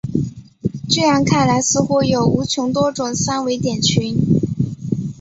[0.89, 4.15] 这样看来似乎有无穷多种三维点群。